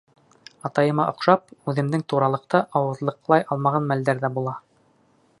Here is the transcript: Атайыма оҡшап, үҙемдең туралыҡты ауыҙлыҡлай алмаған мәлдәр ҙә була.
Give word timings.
Атайыма 0.69 1.03
оҡшап, 1.11 1.51
үҙемдең 1.73 2.03
туралыҡты 2.13 2.61
ауыҙлыҡлай 2.79 3.45
алмаған 3.57 3.85
мәлдәр 3.91 4.23
ҙә 4.25 4.31
була. 4.39 4.55